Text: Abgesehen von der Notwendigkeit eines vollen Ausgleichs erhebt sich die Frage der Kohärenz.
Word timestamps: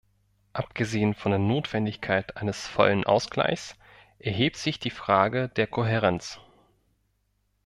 Abgesehen 0.53 1.13
von 1.13 1.29
der 1.29 1.37
Notwendigkeit 1.37 2.35
eines 2.37 2.65
vollen 2.65 3.03
Ausgleichs 3.03 3.75
erhebt 4.17 4.55
sich 4.57 4.79
die 4.79 4.89
Frage 4.89 5.49
der 5.49 5.67
Kohärenz. 5.67 6.39